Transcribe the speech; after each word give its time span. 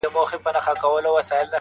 يوازي 0.05 0.37
پاته 0.45 0.61
کيږي، 0.81 1.47